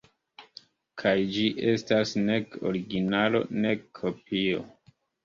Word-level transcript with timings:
Kaj 1.01 1.11
ĝi 1.35 1.43
estas 1.71 2.13
nek 2.29 2.57
originalo, 2.71 3.43
nek 3.67 3.85
kopio. 4.01 4.65